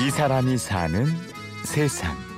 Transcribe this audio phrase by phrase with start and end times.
[0.00, 1.04] 이 사람이 사는
[1.62, 2.29] 세상.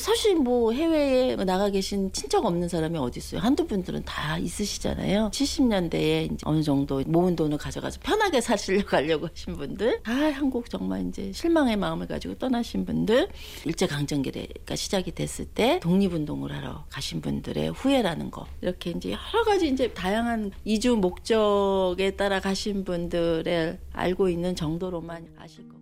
[0.00, 3.40] 사실 뭐 해외에 나가 계신 친척 없는 사람이 어디 있어요?
[3.40, 5.30] 한두 분들은 다 있으시잖아요.
[5.32, 11.06] 70년대에 이제 어느 정도 모은 돈을 가져가서 편하게 사시려 가려고 하신 분들, 아 한국 정말
[11.06, 13.28] 이제 실망의 마음을 가지고 떠나신 분들,
[13.66, 19.68] 일제 강점기가 시작이 됐을 때 독립운동을 하러 가신 분들의 후회라는 거, 이렇게 이제 여러 가지
[19.68, 25.80] 이제 다양한 이주 목적에 따라 가신 분들의 알고 있는 정도로만 아실 거고요.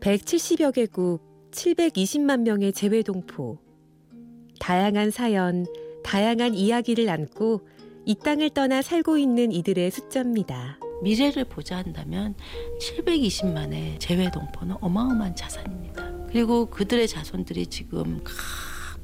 [0.00, 3.58] 170여 개국 720만 명의 재외동포.
[4.58, 5.66] 다양한 사연,
[6.04, 7.66] 다양한 이야기를 안고
[8.04, 10.78] 이 땅을 떠나 살고 있는 이들의 숫자입니다.
[11.02, 12.34] 미래를 보자 한다면
[12.80, 16.26] 720만의 재외동포는 어마어마한 자산입니다.
[16.28, 18.34] 그리고 그들의 자손들이 지금 각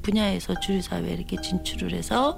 [0.01, 2.37] 분야에서 주류사회에 이렇게 진출을 해서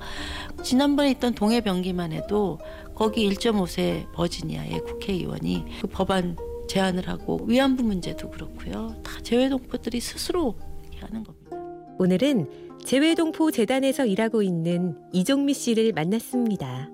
[0.63, 2.59] 지난번에 있던 동해병기만 해도
[2.95, 6.37] 거기 1.5세 버지니아의 국회의원이 그 법안
[6.67, 8.95] 제안을 하고 위안부 문제도 그렇고요.
[9.03, 11.57] 다 재외동포들이 스스로 이렇게 하는 겁니다.
[11.99, 16.89] 오늘은 재외동포 재단에서 일하고 있는 이종미 씨를 만났습니다.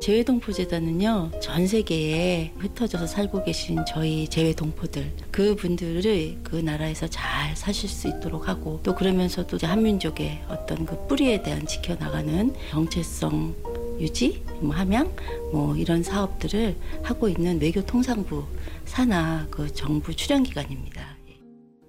[0.00, 8.08] 재외동포 재단은요 전 세계에 흩어져서 살고 계신 저희 재외동포들 그분들을 그 나라에서 잘 사실 수
[8.08, 13.54] 있도록 하고 또 그러면서도 한민족의 어떤 그 뿌리에 대한 지켜나가는 정체성
[13.98, 15.14] 유지, 뭐 함양,
[15.52, 18.44] 뭐 이런 사업들을 하고 있는 외교통상부
[18.84, 21.16] 산하 그 정부 출연기관입니다.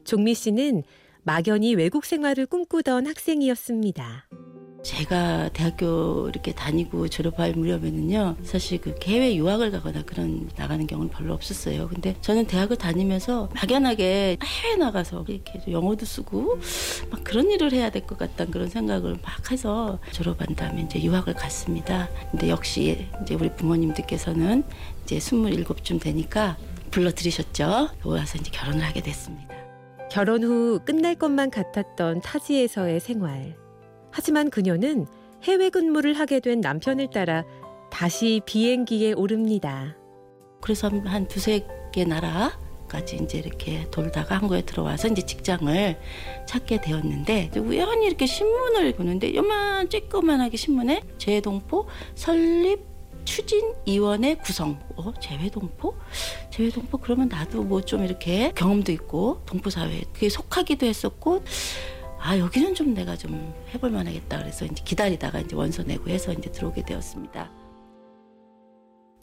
[0.03, 0.83] 종미 씨는
[1.23, 4.27] 막연히 외국 생활을 꿈꾸던 학생이었습니다.
[4.85, 11.33] 제가 대학교 이렇게 다니고 졸업할 무렵에는요, 사실 그 해외 유학을 가거나 그런 나가는 경우는 별로
[11.33, 11.87] 없었어요.
[11.87, 16.59] 근데 저는 대학을 다니면서 막연하게 해외 나가서 이렇게 영어도 쓰고
[17.09, 21.33] 막 그런 일을 해야 될 것 같다는 그런 생각을 막 해서 졸업한 다음에 이제 유학을
[21.33, 22.07] 갔습니다.
[22.29, 24.63] 근데 역시 이제 우리 부모님들께서는
[25.03, 26.57] 이제 27쯤 되니까
[26.91, 27.89] 불러들이셨죠.
[28.03, 29.55] 와서 이제 결혼을 하게 됐습니다.
[30.11, 33.64] 결혼 후 끝날 것만 같았던 타지에서의 생활.
[34.15, 35.07] 하지만 그녀는
[35.43, 37.43] 해외 근무를 하게 된 남편을 따라
[37.91, 39.93] 다시 비행기에 오릅니다.
[40.61, 45.99] 그래서 한 두세 개 나라까지 이제 이렇게 돌다가 한국에 들어와서 이제 직장을
[46.47, 52.85] 찾게 되었는데 우연히 이렇게 신문을 보는데 요만 쬐끄만하게 신문에 재동포 설립
[53.25, 54.79] 추진위원회 구성.
[54.95, 55.95] 어, 재외동포?
[56.51, 56.99] 재외동포?
[56.99, 61.43] 그러면 나도 뭐 좀 이렇게 경험도 있고, 동포사회에 속하기도 했었고,
[62.25, 64.39] 아, 여기는 좀 내가 좀 해볼 만하겠다.
[64.39, 67.51] 그래서 이제 기다리다가 이제 원서 내고 해서 이제 들어오게 되었습니다.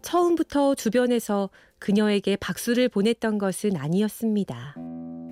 [0.02, 4.76] 처음부터 주변에서 그녀에게 박수를 보냈던 것은 아니었습니다.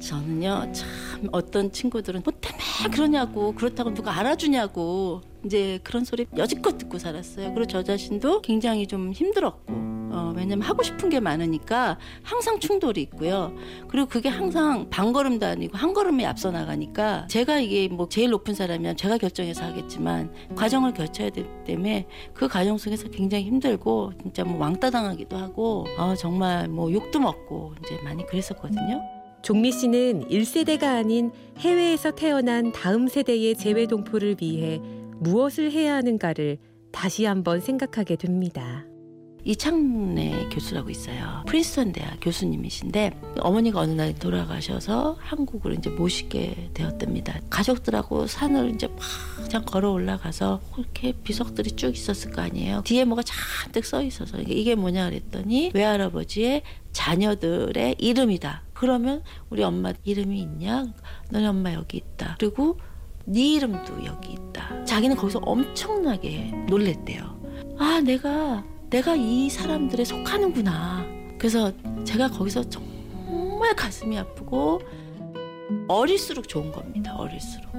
[0.00, 0.88] 저는요, 참,
[1.32, 7.54] 어떤 친구들은 뭐 때문에 그러냐고, 그렇다고 누가 알아주냐고, 이제 그런 소리 여지껏 듣고 살았어요.
[7.54, 9.72] 그리고 저 자신도 굉장히 좀 힘들었고,
[10.12, 13.54] 어, 왜냐면 하고 싶은 게 많으니까 항상 충돌이 있고요.
[13.88, 18.96] 그리고 그게 항상 반걸음도 아니고 한 걸음에 앞서 나가니까 제가 이게 뭐 제일 높은 사람이면
[18.96, 24.90] 제가 결정해서 하겠지만 과정을 거쳐야 되기 때문에 그 과정 속에서 굉장히 힘들고 진짜 뭐 왕따
[24.90, 29.19] 당하기도 하고, 어, 정말 뭐 욕도 먹고 이제 많이 그랬었거든요.
[29.42, 34.80] 종미 씨는 1세대가 아닌 해외에서 태어난 다음 세대의 재외 동포를 위해
[35.18, 36.58] 무엇을 해야 하는가를
[36.92, 38.84] 다시 한번 생각하게 됩니다.
[39.44, 41.42] 이창래 교수라고 있어요.
[41.46, 47.40] 프린스턴 대학 교수님이신데 어머니가 어느 날 돌아가셔서 한국으로 이제 모시게 되었답니다.
[47.48, 52.82] 가족들하고 산을 이제 막 걸어 올라가서 이렇게 비석들이 쭉 있었을 거 아니에요.
[52.84, 56.62] 뒤에 뭐가 잔뜩 써 있어서 이게 뭐냐 그랬더니 외할아버지의
[56.92, 58.62] 자녀들의 이름이다.
[58.80, 60.86] 그러면 우리 엄마 이름이 있냐?
[61.28, 62.36] 너네 엄마 여기 있다.
[62.40, 62.78] 그리고
[63.26, 64.86] 네 이름도 여기 있다.
[64.86, 67.76] 자기는 거기서 엄청나게 놀랬대요.
[67.78, 71.04] 아, 내가 내가 이 사람들에 속하는구나.
[71.36, 71.70] 그래서
[72.04, 74.80] 제가 거기서 정말 가슴이 아프고
[75.86, 77.14] 어릴수록 좋은 겁니다.
[77.18, 77.70] 어릴수록.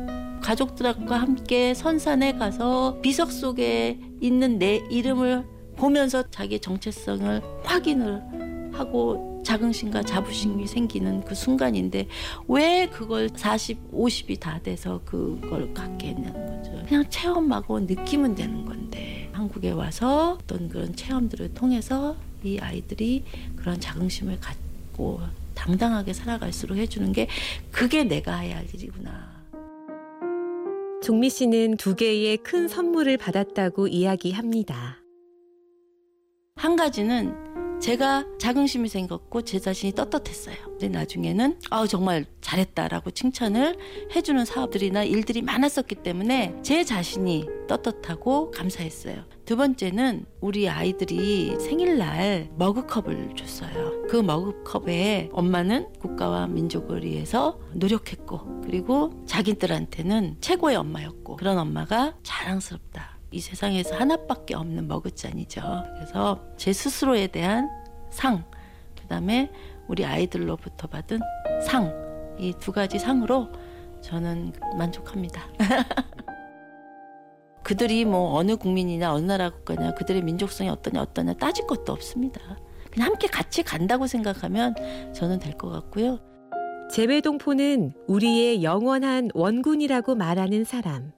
[0.43, 5.47] 가족들과 함께 선산에 가서 비석 속에 있는 내 이름을
[5.77, 12.07] 보면서 자기의 정체성을 확인을 하고 자긍심과 자부심이 생기는 그 순간인데
[12.47, 16.85] 왜 그걸 40, 50이 다 돼서 그걸 갖게 했냐는 거죠.
[16.87, 23.23] 그냥 체험하고 느끼면 되는 건데 한국에 와서 어떤 그런 체험들을 통해서 이 아이들이
[23.55, 25.19] 그런 자긍심을 갖고
[25.53, 27.27] 당당하게 살아갈수록 해주는 게
[27.71, 29.31] 그게 내가 해야 할 일이구나.
[31.03, 34.97] 종미 씨는 두 개의 큰 선물을 받았다고 이야기합니다.
[36.55, 37.33] 한 가지는
[37.81, 40.55] 제가 자긍심이 생겼고 제 자신이 떳떳했어요.
[40.65, 43.75] 근데 나중에는 아 정말 잘했다라고 칭찬을
[44.15, 49.25] 해주는 사업들이나 일들이 많았었기 때문에 제 자신이 떳떳하고 감사했어요.
[49.45, 54.03] 두 번째는 우리 아이들이 생일날 머그컵을 줬어요.
[54.07, 63.20] 그 머그컵에 엄마는 국가와 민족을 위해서 노력했고 그리고 자기들한테는 최고의 엄마였고 그런 엄마가 자랑스럽다.
[63.31, 65.61] 이 세상에서 하나밖에 없는 머그잔이죠.
[65.95, 67.69] 그래서 제 스스로에 대한
[68.09, 68.43] 상,
[68.99, 69.49] 그 다음에
[69.87, 71.19] 우리 아이들로부터 받은
[71.65, 71.91] 상,
[72.39, 73.49] 이 두 가지 상으로
[74.01, 75.43] 저는 만족합니다.
[77.63, 82.41] 그들이 뭐 어느 국민이나 어느 나라 국가냐, 그들의 민족성이 어떠냐, 어떠냐 따질 것도 없습니다.
[82.91, 84.75] 그냥 함께 같이 간다고 생각하면
[85.13, 86.19] 저는 될 것 같고요.
[86.91, 91.13] 재외동포는 우리의 영원한 원군이라고 말하는 사람.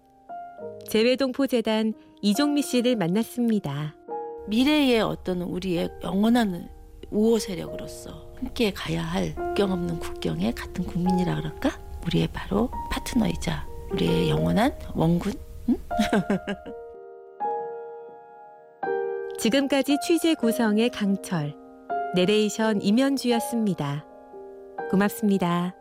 [0.93, 3.95] 재외동포 재단 이종미 씨를 만났습니다.
[4.47, 6.69] 미래의 어떤 우리의 영원한
[7.09, 11.71] 우호 세력으로서 함께 가야 할 국경 없는 국경의 같은 국민이라 그럴까?
[12.05, 15.33] 우리의 바로 파트너이자 우리의 영원한 원군?
[15.69, 15.77] 응?
[19.39, 21.55] 지금까지 취재 구성의 강철,
[22.13, 24.05] 내레이션 임현주였습니다.
[24.91, 25.75] 고맙습니다.